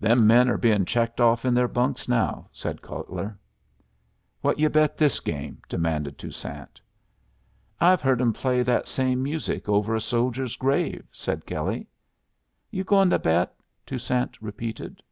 [0.00, 3.38] "Them men are being checked off in their bunks now," said Cutler.
[4.40, 6.80] "What you bet this game?" demanded Toussaint.
[7.78, 11.88] "I've heard 'em play that same music over a soldier's grave," said Kelley.
[12.70, 13.52] "You goin' to bet?"
[13.84, 15.02] Toussaint repeated.